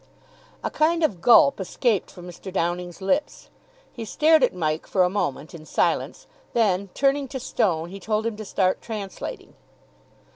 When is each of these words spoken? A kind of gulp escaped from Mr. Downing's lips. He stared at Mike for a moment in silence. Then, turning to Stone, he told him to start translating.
A 0.63 0.71
kind 0.71 1.03
of 1.03 1.21
gulp 1.21 1.59
escaped 1.59 2.09
from 2.09 2.25
Mr. 2.27 2.51
Downing's 2.51 3.03
lips. 3.03 3.51
He 3.93 4.03
stared 4.03 4.43
at 4.43 4.51
Mike 4.51 4.87
for 4.87 5.03
a 5.03 5.11
moment 5.11 5.53
in 5.53 5.63
silence. 5.63 6.25
Then, 6.53 6.89
turning 6.95 7.27
to 7.27 7.39
Stone, 7.39 7.89
he 7.89 7.99
told 7.99 8.25
him 8.25 8.35
to 8.37 8.43
start 8.45 8.81
translating. 8.81 9.53